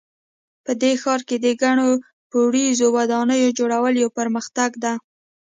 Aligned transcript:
په 0.65 0.71
دې 0.81 0.91
ښار 1.01 1.21
کې 1.27 1.37
د 1.45 1.47
ګڼ 1.61 1.77
پوړیزو 2.31 2.87
ودانیو 2.97 3.55
جوړول 3.59 3.93
یو 4.03 4.09
پرمختګ 4.17 4.71
ده 4.83 4.93